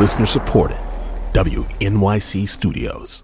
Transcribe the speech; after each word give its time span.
Listener 0.00 0.24
supported. 0.24 0.78
WNYC 1.34 2.48
Studios. 2.48 3.22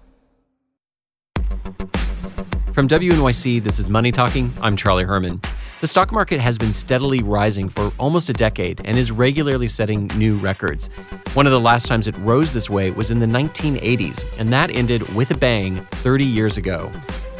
From 2.71 2.87
WNYC, 2.87 3.63
this 3.63 3.79
is 3.79 3.89
Money 3.89 4.11
Talking. 4.11 4.53
I'm 4.61 4.77
Charlie 4.77 5.03
Herman. 5.03 5.41
The 5.81 5.87
stock 5.87 6.11
market 6.11 6.39
has 6.39 6.59
been 6.59 6.75
steadily 6.75 7.23
rising 7.23 7.67
for 7.67 7.91
almost 7.97 8.29
a 8.29 8.33
decade 8.33 8.79
and 8.85 8.95
is 8.95 9.11
regularly 9.11 9.67
setting 9.67 10.05
new 10.19 10.35
records. 10.35 10.91
One 11.33 11.47
of 11.47 11.51
the 11.51 11.59
last 11.59 11.87
times 11.87 12.05
it 12.05 12.15
rose 12.19 12.53
this 12.53 12.69
way 12.69 12.91
was 12.91 13.09
in 13.09 13.17
the 13.17 13.25
1980s, 13.25 14.23
and 14.37 14.53
that 14.53 14.69
ended 14.69 15.01
with 15.15 15.31
a 15.31 15.35
bang 15.35 15.83
30 15.93 16.25
years 16.25 16.57
ago. 16.57 16.91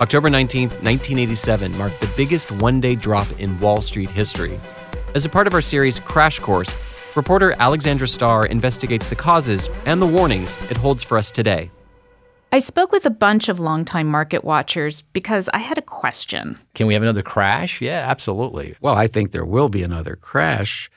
October 0.02 0.31
19, 0.31 0.70
1987 0.70 1.77
marked 1.77 2.02
the 2.02 2.12
biggest 2.17 2.52
one 2.54 2.81
day 2.81 2.95
drop 2.95 3.27
in 3.40 3.59
Wall 3.59 3.84
Street 3.84 4.09
history. 4.09 4.59
As 5.13 5.26
a 5.26 5.30
part 5.30 5.45
of 5.45 5.54
our 5.54 5.62
series 5.62 5.99
Crash 5.99 6.40
Course, 6.40 6.76
reporter 7.18 7.55
Alexandra 7.59 8.07
Starr 8.07 8.45
investigates 8.45 9.07
the 9.07 9.16
causes 9.16 9.70
and 9.85 10.02
the 10.02 10.08
warnings 10.08 10.58
it 10.70 10.77
holds 10.77 11.03
for 11.03 11.17
us 11.17 11.31
today. 11.31 11.70
I 12.52 12.59
spoke 12.59 12.94
with 12.94 13.05
a 13.05 13.09
bunch 13.09 13.49
of 13.49 13.59
longtime 13.59 14.08
market 14.08 14.45
watchers 14.45 15.02
because 15.12 15.49
I 15.53 15.58
had 15.58 15.77
a 15.77 15.81
question. 15.81 16.58
Can 16.75 16.88
we 16.88 16.94
have 16.94 17.03
another 17.03 17.22
crash? 17.22 17.81
Yeah, 17.81 18.05
absolutely. 18.08 18.75
Well, 18.80 18.95
I 18.95 19.08
think 19.08 19.31
there 19.31 19.44
will 19.44 19.67
be 19.67 19.84
another 19.84 20.16
crash 20.16 20.89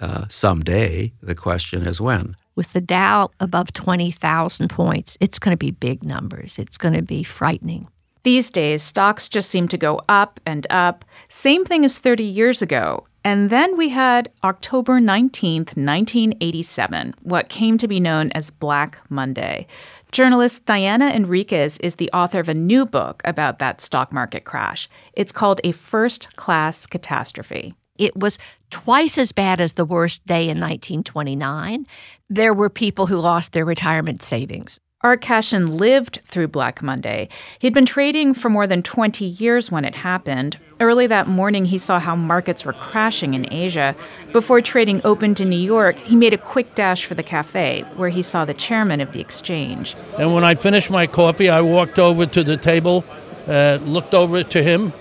uh, 0.00 0.26
someday. 0.28 1.14
The 1.22 1.34
question 1.34 1.86
is 1.86 1.98
when. 1.98 2.36
With 2.56 2.72
the 2.74 2.82
Dow 2.82 3.30
above 3.40 3.72
20,000 3.72 4.68
points, 4.68 5.16
it's 5.20 5.38
going 5.38 5.52
to 5.52 5.56
be 5.56 5.70
big 5.70 6.02
numbers. 6.02 6.58
It's 6.58 6.76
going 6.76 6.94
to 6.94 7.02
be 7.02 7.22
frightening. 7.22 7.88
These 8.24 8.50
days, 8.50 8.82
stocks 8.82 9.28
just 9.28 9.48
seem 9.48 9.68
to 9.68 9.78
go 9.78 10.02
up 10.08 10.40
and 10.44 10.66
up. 10.68 11.04
Same 11.30 11.64
thing 11.64 11.84
as 11.84 11.98
30 11.98 12.24
years 12.24 12.60
ago. 12.60 13.06
And 13.28 13.50
then 13.50 13.76
we 13.76 13.90
had 13.90 14.30
October 14.42 15.00
19th, 15.00 15.76
1987, 15.76 17.14
what 17.24 17.50
came 17.50 17.76
to 17.76 17.86
be 17.86 18.00
known 18.00 18.32
as 18.32 18.48
Black 18.48 18.96
Monday. 19.10 19.66
Journalist 20.12 20.64
Diana 20.64 21.10
Henriques 21.10 21.78
is 21.82 21.96
the 21.96 22.10
author 22.14 22.40
of 22.40 22.48
a 22.48 22.54
new 22.54 22.86
book 22.86 23.20
about 23.26 23.58
that 23.58 23.82
stock 23.82 24.14
market 24.14 24.46
crash. 24.46 24.88
It's 25.12 25.30
called 25.30 25.60
A 25.62 25.72
First 25.72 26.36
Class 26.36 26.86
Catastrophe. 26.86 27.74
It 27.98 28.16
was 28.16 28.38
twice 28.70 29.18
as 29.18 29.30
bad 29.30 29.60
as 29.60 29.74
the 29.74 29.84
worst 29.84 30.26
day 30.26 30.44
in 30.44 30.58
1929. 30.58 31.86
There 32.30 32.54
were 32.54 32.70
people 32.70 33.08
who 33.08 33.18
lost 33.18 33.52
their 33.52 33.66
retirement 33.66 34.22
savings. 34.22 34.80
Art 35.02 35.20
Cashin 35.20 35.76
lived 35.76 36.18
through 36.24 36.48
Black 36.48 36.82
Monday. 36.82 37.28
He'd 37.60 37.72
been 37.72 37.86
trading 37.86 38.34
for 38.34 38.48
more 38.48 38.66
than 38.66 38.82
20 38.82 39.24
years 39.24 39.70
when 39.70 39.84
it 39.84 39.94
happened. 39.94 40.58
Early 40.80 41.06
that 41.06 41.28
morning, 41.28 41.66
he 41.66 41.78
saw 41.78 42.00
how 42.00 42.16
markets 42.16 42.64
were 42.64 42.72
crashing 42.72 43.34
in 43.34 43.46
Asia. 43.52 43.94
Before 44.32 44.60
trading 44.60 45.00
opened 45.04 45.38
in 45.38 45.50
New 45.50 45.56
York, 45.56 45.96
he 45.98 46.16
made 46.16 46.32
a 46.32 46.36
quick 46.36 46.74
dash 46.74 47.04
for 47.04 47.14
the 47.14 47.22
cafe, 47.22 47.84
where 47.94 48.08
he 48.08 48.22
saw 48.22 48.44
the 48.44 48.54
chairman 48.54 49.00
of 49.00 49.12
the 49.12 49.20
exchange. 49.20 49.94
And 50.18 50.34
when 50.34 50.42
I 50.42 50.56
finished 50.56 50.90
my 50.90 51.06
coffee, 51.06 51.48
I 51.48 51.60
walked 51.60 52.00
over 52.00 52.26
to 52.26 52.42
the 52.42 52.56
table, 52.56 53.04
uh, 53.46 53.78
looked 53.82 54.14
over 54.14 54.42
to 54.42 54.62
him, 54.64 54.92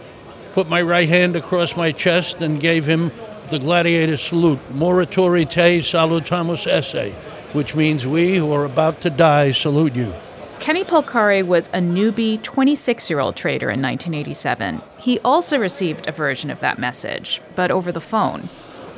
put 0.53 0.69
my 0.69 0.83
right 0.83 1.09
hand 1.09 1.35
across 1.35 1.75
my 1.75 1.91
chest, 1.91 2.39
and 2.43 2.61
gave 2.61 2.85
him 2.85 3.11
the 3.49 3.57
gladiator 3.57 4.17
salute, 4.17 4.59
Morituri 4.71 5.49
te 5.49 5.79
salutamus 5.79 6.67
esse 6.67 7.15
which 7.53 7.75
means 7.75 8.05
we 8.05 8.37
who 8.37 8.51
are 8.53 8.65
about 8.65 9.01
to 9.01 9.09
die 9.09 9.51
salute 9.51 9.95
you. 9.95 10.13
Kenny 10.59 10.83
Polcari 10.83 11.45
was 11.45 11.67
a 11.67 11.79
newbie 11.79 12.41
26 12.41 13.09
year 13.09 13.19
old 13.19 13.35
trader 13.35 13.69
in 13.69 13.81
1987. 13.81 14.81
He 14.97 15.19
also 15.19 15.57
received 15.57 16.07
a 16.07 16.11
version 16.11 16.49
of 16.49 16.59
that 16.59 16.79
message, 16.79 17.41
but 17.55 17.71
over 17.71 17.91
the 17.91 18.01
phone. 18.01 18.49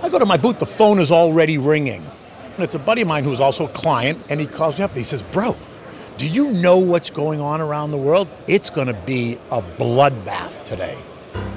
I 0.01 0.09
go 0.09 0.19
to 0.19 0.25
my 0.25 0.37
booth, 0.37 0.59
the 0.59 0.65
phone 0.65 0.99
is 0.99 1.11
already 1.11 1.57
ringing. 1.57 2.05
And 2.55 2.63
it's 2.63 2.75
a 2.75 2.79
buddy 2.79 3.01
of 3.01 3.07
mine 3.07 3.23
who's 3.23 3.39
also 3.39 3.67
a 3.67 3.69
client, 3.69 4.23
and 4.29 4.39
he 4.39 4.47
calls 4.47 4.77
me 4.77 4.83
up 4.83 4.91
and 4.91 4.97
he 4.97 5.03
says, 5.03 5.21
Bro, 5.21 5.55
do 6.17 6.27
you 6.27 6.51
know 6.51 6.77
what's 6.77 7.09
going 7.09 7.39
on 7.39 7.61
around 7.61 7.91
the 7.91 7.97
world? 7.97 8.27
It's 8.47 8.69
going 8.69 8.87
to 8.87 8.93
be 8.93 9.37
a 9.51 9.61
bloodbath 9.61 10.65
today. 10.65 10.97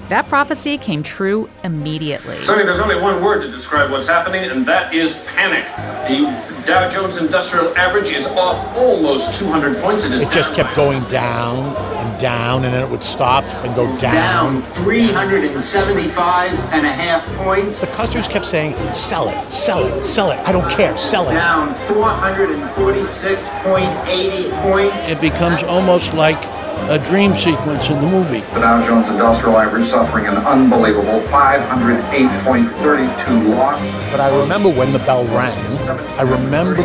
That 0.08 0.28
prophecy 0.28 0.78
came 0.78 1.02
true 1.02 1.48
immediately. 1.64 2.40
Sonny, 2.42 2.64
there's 2.64 2.80
only 2.80 3.00
one 3.00 3.22
word 3.24 3.40
to 3.42 3.50
describe 3.50 3.90
what's 3.90 4.06
happening, 4.06 4.44
and 4.50 4.64
that 4.66 4.94
is 4.94 5.14
panic. 5.26 5.64
The 6.08 6.26
Dow 6.66 6.90
Jones 6.90 7.16
Industrial 7.16 7.74
Average 7.78 8.08
is 8.10 8.26
off 8.26 8.76
almost 8.76 9.32
200 9.38 9.80
points. 9.80 10.02
It, 10.02 10.12
it 10.12 10.30
just 10.30 10.52
kept 10.54 10.74
going 10.76 11.02
down 11.04 11.74
and 11.76 12.20
down, 12.20 12.64
and 12.64 12.74
then 12.74 12.82
it 12.82 12.90
would 12.90 13.02
stop 13.02 13.44
and 13.64 13.74
go 13.74 13.86
down. 13.98 14.60
Down 14.60 14.62
375 14.84 16.50
and 16.72 16.84
a 16.84 16.92
half 16.92 17.24
points. 17.38 17.78
The 17.80 17.86
customers 17.86 18.28
kept 18.28 18.44
saying, 18.44 18.74
sell 18.92 19.28
it, 19.28 19.50
sell 19.50 19.84
it, 19.86 20.04
sell 20.04 20.30
it. 20.32 20.38
I 20.40 20.52
don't 20.52 20.68
care, 20.70 20.94
sell 20.96 21.30
it. 21.30 21.34
Down 21.34 21.74
446.80 21.86 24.62
points. 24.62 25.08
It 25.08 25.20
becomes 25.20 25.62
almost 25.62 26.12
like 26.12 26.42
a 26.90 26.98
dream 26.98 27.36
sequence 27.36 27.88
in 27.88 28.00
the 28.00 28.06
movie. 28.06 28.40
The 28.40 28.60
Dow 28.60 28.86
Jones 28.86 29.08
Industrial 29.08 29.56
Average 29.56 29.86
suffering 29.86 30.26
an 30.26 30.36
unbelievable 30.38 31.20
508.32 31.28 33.56
loss. 33.56 33.80
But 34.10 34.20
I 34.20 34.40
remember 34.40 34.70
when 34.70 34.92
the 34.92 34.98
bell 35.00 35.24
rang, 35.26 35.78
I 36.18 36.22
remember 36.22 36.82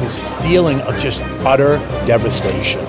this 0.00 0.22
feeling 0.42 0.80
of 0.82 0.98
just 0.98 1.22
utter 1.44 1.78
devastation. 2.06 2.84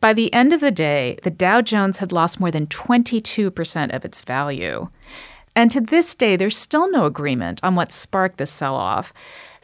By 0.00 0.12
the 0.12 0.32
end 0.32 0.52
of 0.52 0.60
the 0.60 0.70
day, 0.70 1.18
the 1.22 1.30
Dow 1.30 1.62
Jones 1.62 1.98
had 1.98 2.12
lost 2.12 2.38
more 2.38 2.50
than 2.50 2.66
22% 2.66 3.94
of 3.94 4.04
its 4.04 4.20
value. 4.20 4.88
And 5.54 5.70
to 5.72 5.80
this 5.80 6.14
day, 6.14 6.36
there's 6.36 6.56
still 6.56 6.90
no 6.90 7.06
agreement 7.06 7.60
on 7.62 7.74
what 7.74 7.90
sparked 7.90 8.38
this 8.38 8.50
sell 8.50 8.74
off. 8.74 9.12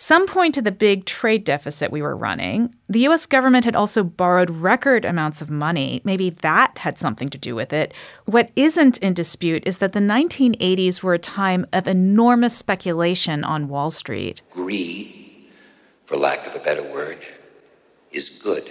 Some 0.05 0.27
point 0.27 0.53
to 0.57 0.63
the 0.63 0.73
big 0.73 1.05
trade 1.05 1.45
deficit 1.45 1.93
we 1.93 2.03
were 2.03 2.17
running. 2.17 2.75
The 2.89 3.07
US 3.07 3.25
government 3.25 3.65
had 3.65 3.77
also 3.77 4.03
borrowed 4.03 4.51
record 4.51 5.05
amounts 5.05 5.41
of 5.41 5.49
money. 5.49 6.01
Maybe 6.03 6.31
that 6.43 6.77
had 6.79 6.99
something 6.99 7.29
to 7.29 7.39
do 7.39 7.55
with 7.55 7.73
it. 7.73 7.95
What 8.25 8.51
isn't 8.57 8.99
in 8.99 9.15
dispute 9.15 9.63
is 9.65 9.79
that 9.79 9.93
the 9.93 10.01
1980s 10.01 11.05
were 11.05 11.15
a 11.15 11.21
time 11.21 11.69
of 11.73 11.87
enormous 11.87 12.57
speculation 12.57 13.45
on 13.45 13.69
Wall 13.69 13.93
Street. 13.93 14.43
Greed, 14.51 15.47
for 16.07 16.17
lack 16.17 16.49
of 16.49 16.57
a 16.57 16.65
better 16.65 16.83
word, 16.83 17.19
is 18.11 18.29
good. 18.29 18.69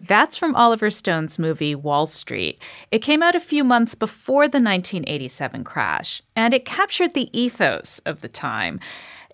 That's 0.00 0.36
from 0.36 0.56
Oliver 0.56 0.90
Stone's 0.90 1.38
movie 1.38 1.76
Wall 1.76 2.08
Street. 2.08 2.58
It 2.90 2.98
came 2.98 3.22
out 3.22 3.36
a 3.36 3.40
few 3.40 3.62
months 3.62 3.94
before 3.94 4.48
the 4.48 4.58
1987 4.58 5.62
crash, 5.62 6.20
and 6.34 6.52
it 6.52 6.64
captured 6.64 7.14
the 7.14 7.30
ethos 7.32 8.00
of 8.00 8.22
the 8.22 8.28
time. 8.28 8.80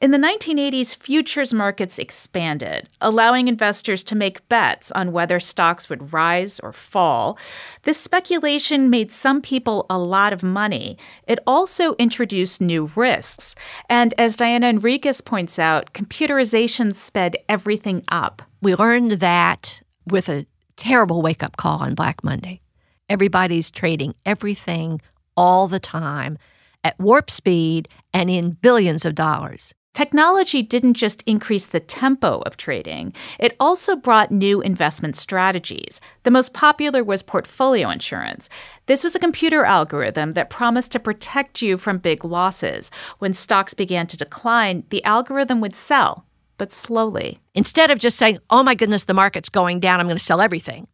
In 0.00 0.12
the 0.12 0.16
1980s, 0.16 0.96
futures 0.96 1.52
markets 1.52 1.98
expanded, 1.98 2.88
allowing 3.02 3.48
investors 3.48 4.02
to 4.04 4.14
make 4.16 4.48
bets 4.48 4.90
on 4.92 5.12
whether 5.12 5.38
stocks 5.38 5.90
would 5.90 6.10
rise 6.10 6.58
or 6.60 6.72
fall. 6.72 7.36
This 7.82 8.00
speculation 8.00 8.88
made 8.88 9.12
some 9.12 9.42
people 9.42 9.84
a 9.90 9.98
lot 9.98 10.32
of 10.32 10.42
money. 10.42 10.96
It 11.26 11.38
also 11.46 11.96
introduced 11.96 12.62
new 12.62 12.90
risks. 12.96 13.54
And 13.90 14.14
as 14.16 14.36
Diana 14.36 14.72
Henriques 14.72 15.22
points 15.22 15.58
out, 15.58 15.92
computerization 15.92 16.94
sped 16.94 17.36
everything 17.46 18.02
up. 18.08 18.40
We 18.62 18.74
learned 18.74 19.12
that 19.20 19.82
with 20.06 20.30
a 20.30 20.46
terrible 20.78 21.20
wake 21.20 21.42
up 21.42 21.58
call 21.58 21.80
on 21.80 21.94
Black 21.94 22.24
Monday. 22.24 22.62
Everybody's 23.10 23.70
trading 23.70 24.14
everything 24.24 25.02
all 25.36 25.68
the 25.68 25.78
time 25.78 26.38
at 26.82 26.98
warp 26.98 27.30
speed 27.30 27.86
and 28.14 28.30
in 28.30 28.52
billions 28.52 29.04
of 29.04 29.14
dollars. 29.14 29.74
Technology 29.92 30.62
didn't 30.62 30.94
just 30.94 31.22
increase 31.26 31.66
the 31.66 31.80
tempo 31.80 32.42
of 32.46 32.56
trading, 32.56 33.12
it 33.40 33.56
also 33.58 33.96
brought 33.96 34.30
new 34.30 34.60
investment 34.60 35.16
strategies. 35.16 36.00
The 36.22 36.30
most 36.30 36.54
popular 36.54 37.02
was 37.02 37.24
portfolio 37.24 37.90
insurance. 37.90 38.48
This 38.86 39.02
was 39.02 39.16
a 39.16 39.20
computer 39.20 39.64
algorithm 39.64 40.32
that 40.32 40.48
promised 40.48 40.92
to 40.92 41.00
protect 41.00 41.60
you 41.60 41.76
from 41.76 41.98
big 41.98 42.24
losses. 42.24 42.92
When 43.18 43.34
stocks 43.34 43.74
began 43.74 44.06
to 44.06 44.16
decline, 44.16 44.84
the 44.90 45.02
algorithm 45.02 45.60
would 45.60 45.74
sell, 45.74 46.24
but 46.56 46.72
slowly. 46.72 47.40
Instead 47.56 47.90
of 47.90 47.98
just 47.98 48.16
saying, 48.16 48.38
oh 48.48 48.62
my 48.62 48.76
goodness, 48.76 49.04
the 49.04 49.14
market's 49.14 49.48
going 49.48 49.80
down, 49.80 49.98
I'm 49.98 50.06
going 50.06 50.16
to 50.16 50.22
sell 50.22 50.40
everything, 50.40 50.86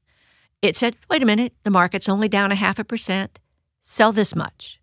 it 0.62 0.74
said, 0.74 0.96
wait 1.10 1.22
a 1.22 1.26
minute, 1.26 1.52
the 1.64 1.70
market's 1.70 2.08
only 2.08 2.28
down 2.28 2.50
a 2.50 2.54
half 2.54 2.78
a 2.78 2.84
percent, 2.84 3.38
sell 3.82 4.10
this 4.10 4.34
much. 4.34 4.80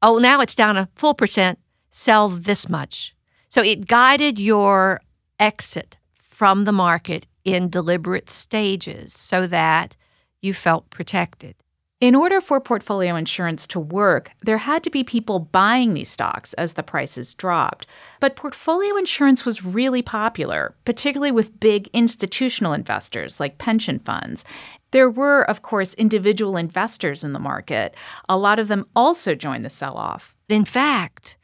Oh, 0.00 0.16
now 0.16 0.40
it's 0.40 0.54
down 0.54 0.78
a 0.78 0.88
full 0.94 1.12
percent, 1.12 1.58
sell 1.90 2.30
this 2.30 2.66
much. 2.66 3.14
So 3.52 3.60
it 3.60 3.86
guided 3.86 4.38
your 4.38 5.02
exit 5.38 5.98
from 6.16 6.64
the 6.64 6.72
market 6.72 7.26
in 7.44 7.68
deliberate 7.68 8.30
stages 8.30 9.12
so 9.12 9.46
that 9.46 9.94
you 10.40 10.54
felt 10.54 10.88
protected. 10.88 11.54
In 12.00 12.14
order 12.14 12.40
for 12.40 12.62
portfolio 12.62 13.14
insurance 13.14 13.66
to 13.66 13.78
work, 13.78 14.32
there 14.40 14.56
had 14.56 14.82
to 14.84 14.90
be 14.90 15.04
people 15.04 15.38
buying 15.38 15.92
these 15.92 16.08
stocks 16.08 16.54
as 16.54 16.72
the 16.72 16.82
prices 16.82 17.34
dropped. 17.34 17.86
But 18.20 18.36
portfolio 18.36 18.96
insurance 18.96 19.44
was 19.44 19.62
really 19.62 20.00
popular, 20.00 20.74
particularly 20.86 21.30
with 21.30 21.60
big 21.60 21.90
institutional 21.92 22.72
investors 22.72 23.38
like 23.38 23.58
pension 23.58 23.98
funds. 23.98 24.46
There 24.92 25.10
were, 25.10 25.42
of 25.42 25.60
course, 25.60 25.92
individual 25.94 26.56
investors 26.56 27.22
in 27.22 27.34
the 27.34 27.38
market. 27.38 27.94
A 28.30 28.38
lot 28.38 28.58
of 28.58 28.68
them 28.68 28.86
also 28.96 29.34
joined 29.34 29.66
the 29.66 29.68
sell 29.68 29.98
off. 29.98 30.34
In 30.48 30.64
fact, 30.64 31.36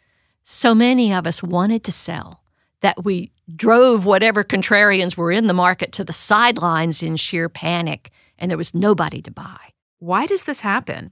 so 0.51 0.75
many 0.75 1.13
of 1.13 1.27
us 1.27 1.43
wanted 1.43 1.85
to 1.85 1.93
sell 1.93 2.43
that 2.81 3.05
we 3.05 3.31
drove 3.55 4.07
whatever 4.07 4.43
contrarians 4.43 5.15
were 5.15 5.31
in 5.31 5.47
the 5.47 5.53
market 5.53 5.93
to 5.93 6.03
the 6.03 6.13
sidelines 6.15 7.03
in 7.03 7.17
sheer 7.17 7.51
panic, 7.51 8.11
and 8.39 8.51
there 8.51 8.57
was 8.57 8.75
nobody 8.75 9.21
to 9.21 9.31
buy. 9.31 9.59
Why 9.99 10.25
does 10.25 10.45
this 10.45 10.61
happen? 10.61 11.11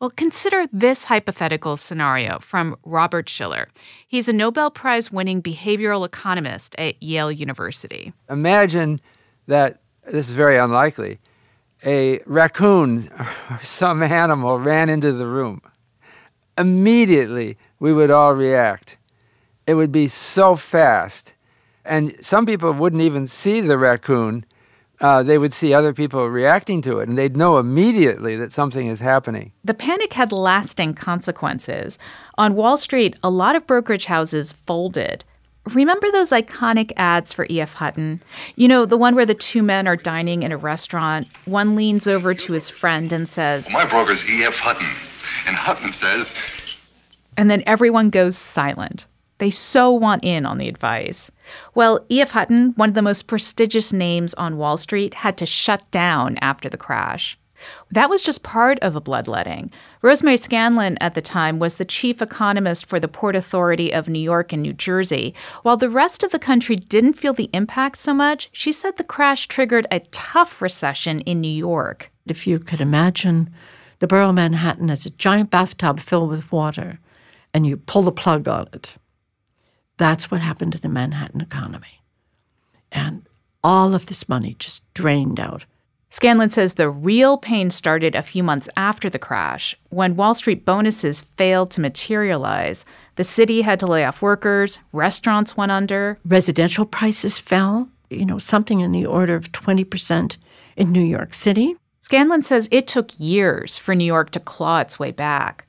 Well, 0.00 0.10
consider 0.10 0.66
this 0.70 1.04
hypothetical 1.04 1.78
scenario 1.78 2.40
from 2.40 2.76
Robert 2.84 3.26
Shiller. 3.26 3.68
He's 4.06 4.28
a 4.28 4.34
Nobel 4.34 4.70
Prize 4.70 5.10
winning 5.10 5.42
behavioral 5.42 6.04
economist 6.04 6.74
at 6.76 7.02
Yale 7.02 7.32
University. 7.32 8.12
Imagine 8.28 9.00
that 9.46 9.80
this 10.04 10.28
is 10.28 10.34
very 10.34 10.58
unlikely. 10.58 11.20
A 11.86 12.20
raccoon 12.26 13.08
or 13.18 13.60
some 13.62 14.02
animal 14.02 14.58
ran 14.58 14.90
into 14.90 15.12
the 15.12 15.26
room. 15.26 15.62
Immediately, 16.56 17.56
we 17.78 17.92
would 17.92 18.10
all 18.10 18.34
react. 18.34 18.98
It 19.66 19.74
would 19.74 19.92
be 19.92 20.08
so 20.08 20.56
fast. 20.56 21.34
And 21.84 22.14
some 22.24 22.46
people 22.46 22.72
wouldn't 22.72 23.02
even 23.02 23.26
see 23.26 23.60
the 23.60 23.78
raccoon. 23.78 24.44
Uh, 25.00 25.22
they 25.22 25.38
would 25.38 25.52
see 25.52 25.74
other 25.74 25.92
people 25.92 26.26
reacting 26.28 26.80
to 26.82 26.98
it, 26.98 27.08
and 27.08 27.18
they'd 27.18 27.36
know 27.36 27.58
immediately 27.58 28.36
that 28.36 28.52
something 28.52 28.86
is 28.86 29.00
happening. 29.00 29.52
The 29.64 29.74
panic 29.74 30.12
had 30.12 30.32
lasting 30.32 30.94
consequences. 30.94 31.98
On 32.38 32.54
Wall 32.54 32.76
Street, 32.76 33.16
a 33.22 33.28
lot 33.28 33.56
of 33.56 33.66
brokerage 33.66 34.06
houses 34.06 34.52
folded. 34.52 35.24
Remember 35.72 36.10
those 36.10 36.30
iconic 36.30 36.92
ads 36.96 37.32
for 37.32 37.46
E.F. 37.50 37.74
Hutton? 37.74 38.22
You 38.54 38.68
know, 38.68 38.84
the 38.86 38.98
one 38.98 39.14
where 39.14 39.26
the 39.26 39.34
two 39.34 39.62
men 39.62 39.88
are 39.88 39.96
dining 39.96 40.42
in 40.42 40.52
a 40.52 40.58
restaurant. 40.58 41.26
One 41.46 41.74
leans 41.74 42.06
over 42.06 42.34
to 42.34 42.52
his 42.52 42.68
friend 42.68 43.12
and 43.12 43.28
says, 43.28 43.68
My 43.72 43.86
broker's 43.86 44.24
E.F. 44.26 44.54
Hutton. 44.56 44.94
And 45.46 45.56
Hutton 45.56 45.92
says, 45.92 46.34
and 47.36 47.50
then 47.50 47.62
everyone 47.66 48.10
goes 48.10 48.36
silent. 48.36 49.06
They 49.38 49.50
so 49.50 49.90
want 49.90 50.24
in 50.24 50.46
on 50.46 50.58
the 50.58 50.68
advice. 50.68 51.30
Well, 51.74 52.04
E.F. 52.10 52.30
Hutton, 52.30 52.72
one 52.76 52.88
of 52.88 52.94
the 52.94 53.02
most 53.02 53.26
prestigious 53.26 53.92
names 53.92 54.32
on 54.34 54.56
Wall 54.56 54.76
Street, 54.76 55.14
had 55.14 55.36
to 55.38 55.46
shut 55.46 55.90
down 55.90 56.38
after 56.40 56.68
the 56.68 56.76
crash. 56.76 57.36
That 57.90 58.10
was 58.10 58.22
just 58.22 58.42
part 58.42 58.78
of 58.80 58.94
a 58.94 59.00
bloodletting. 59.00 59.72
Rosemary 60.02 60.36
Scanlon 60.36 60.98
at 61.00 61.14
the 61.14 61.22
time 61.22 61.58
was 61.58 61.76
the 61.76 61.84
chief 61.84 62.20
economist 62.20 62.86
for 62.86 63.00
the 63.00 63.08
Port 63.08 63.34
Authority 63.34 63.92
of 63.92 64.08
New 64.08 64.18
York 64.18 64.52
and 64.52 64.62
New 64.62 64.72
Jersey. 64.72 65.34
While 65.62 65.78
the 65.78 65.88
rest 65.88 66.22
of 66.22 66.30
the 66.30 66.38
country 66.38 66.76
didn't 66.76 67.14
feel 67.14 67.32
the 67.32 67.50
impact 67.52 67.96
so 67.96 68.12
much, 68.12 68.50
she 68.52 68.70
said 68.70 68.96
the 68.96 69.04
crash 69.04 69.48
triggered 69.48 69.86
a 69.90 70.00
tough 70.10 70.60
recession 70.60 71.20
in 71.20 71.40
New 71.40 71.48
York. 71.48 72.10
If 72.26 72.46
you 72.46 72.58
could 72.58 72.80
imagine 72.80 73.52
the 73.98 74.06
borough 74.06 74.30
of 74.30 74.34
Manhattan 74.34 74.90
as 74.90 75.06
a 75.06 75.10
giant 75.10 75.50
bathtub 75.50 76.00
filled 76.00 76.30
with 76.30 76.50
water, 76.52 76.98
and 77.52 77.66
you 77.66 77.76
pull 77.76 78.02
the 78.02 78.12
plug 78.12 78.48
on 78.48 78.68
it, 78.72 78.96
that's 79.96 80.30
what 80.30 80.40
happened 80.40 80.72
to 80.72 80.80
the 80.80 80.88
Manhattan 80.88 81.40
economy. 81.40 82.00
And 82.90 83.28
all 83.62 83.94
of 83.94 84.06
this 84.06 84.28
money 84.28 84.56
just 84.58 84.82
drained 84.94 85.40
out. 85.40 85.64
Scanlon 86.10 86.50
says 86.50 86.74
the 86.74 86.88
real 86.88 87.36
pain 87.36 87.72
started 87.72 88.14
a 88.14 88.22
few 88.22 88.44
months 88.44 88.68
after 88.76 89.10
the 89.10 89.18
crash, 89.18 89.74
when 89.90 90.14
Wall 90.14 90.32
Street 90.32 90.64
bonuses 90.64 91.22
failed 91.36 91.72
to 91.72 91.80
materialize. 91.80 92.84
The 93.16 93.24
city 93.24 93.62
had 93.62 93.80
to 93.80 93.88
lay 93.88 94.04
off 94.04 94.22
workers, 94.22 94.78
restaurants 94.92 95.56
went 95.56 95.72
under. 95.72 96.18
Residential 96.24 96.86
prices 96.86 97.40
fell, 97.40 97.88
you 98.10 98.24
know, 98.24 98.38
something 98.38 98.78
in 98.78 98.92
the 98.92 99.06
order 99.06 99.34
of 99.34 99.50
20% 99.50 100.36
in 100.76 100.92
New 100.92 101.02
York 101.02 101.34
City. 101.34 101.74
Scanlon 102.04 102.42
says 102.42 102.68
it 102.70 102.86
took 102.86 103.18
years 103.18 103.78
for 103.78 103.94
New 103.94 104.04
York 104.04 104.28
to 104.32 104.38
claw 104.38 104.80
its 104.80 104.98
way 104.98 105.10
back. 105.10 105.66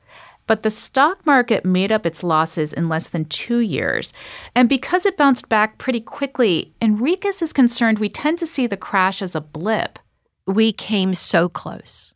But 0.47 0.63
the 0.63 0.69
stock 0.69 1.25
market 1.25 1.63
made 1.63 1.93
up 1.93 2.05
its 2.05 2.23
losses 2.23 2.73
in 2.73 2.89
less 2.89 3.07
than 3.07 3.23
two 3.23 3.59
years. 3.59 4.11
And 4.53 4.67
because 4.67 5.05
it 5.05 5.15
bounced 5.15 5.47
back 5.47 5.77
pretty 5.77 6.01
quickly, 6.01 6.73
Henriques 6.81 7.41
is 7.41 7.53
concerned 7.53 7.99
we 7.99 8.09
tend 8.09 8.37
to 8.39 8.45
see 8.45 8.67
the 8.67 8.75
crash 8.75 9.21
as 9.21 9.33
a 9.33 9.39
blip. 9.39 9.97
We 10.45 10.73
came 10.73 11.13
so 11.13 11.47
close 11.47 12.13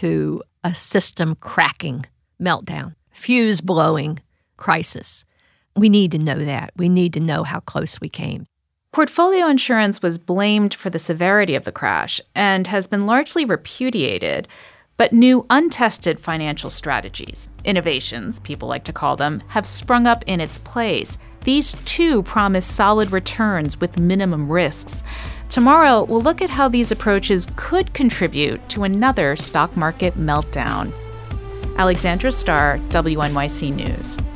to 0.00 0.42
a 0.64 0.74
system 0.74 1.36
cracking 1.36 2.06
meltdown, 2.42 2.96
fuse 3.12 3.60
blowing 3.60 4.18
crisis. 4.56 5.24
We 5.76 5.88
need 5.88 6.10
to 6.10 6.18
know 6.18 6.44
that. 6.44 6.72
We 6.74 6.88
need 6.88 7.12
to 7.12 7.20
know 7.20 7.44
how 7.44 7.60
close 7.60 8.00
we 8.00 8.08
came. 8.08 8.46
Portfolio 8.92 9.46
insurance 9.46 10.02
was 10.02 10.18
blamed 10.18 10.74
for 10.74 10.90
the 10.90 10.98
severity 10.98 11.54
of 11.54 11.62
the 11.62 11.70
crash 11.70 12.20
and 12.34 12.66
has 12.66 12.88
been 12.88 13.06
largely 13.06 13.44
repudiated. 13.44 14.48
But 14.96 15.12
new 15.12 15.46
untested 15.48 16.18
financial 16.18 16.70
strategies, 16.70 17.48
innovations, 17.64 18.40
people 18.40 18.66
like 18.66 18.82
to 18.84 18.92
call 18.92 19.14
them, 19.14 19.42
have 19.46 19.64
sprung 19.64 20.08
up 20.08 20.24
in 20.26 20.40
its 20.40 20.58
place. 20.58 21.16
These 21.44 21.74
too 21.84 22.24
promise 22.24 22.66
solid 22.66 23.12
returns 23.12 23.80
with 23.80 23.96
minimum 23.96 24.50
risks. 24.50 25.04
Tomorrow, 25.50 26.02
we'll 26.02 26.20
look 26.20 26.42
at 26.42 26.50
how 26.50 26.68
these 26.68 26.90
approaches 26.90 27.46
could 27.54 27.94
contribute 27.94 28.68
to 28.70 28.82
another 28.82 29.36
stock 29.36 29.76
market 29.76 30.14
meltdown. 30.14 30.92
Alexandra 31.78 32.32
Starr, 32.32 32.78
WNYC 32.88 33.72
News. 33.72 34.29